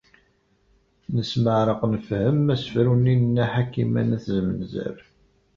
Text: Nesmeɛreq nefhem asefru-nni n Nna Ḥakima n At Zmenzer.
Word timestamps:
Nesmeɛreq 1.15 1.81
nefhem 1.91 2.41
asefru-nni 2.53 3.15
n 3.17 3.21
Nna 3.29 3.45
Ḥakima 3.53 4.01
n 4.03 4.15
At 4.17 4.25
Zmenzer. 4.35 4.97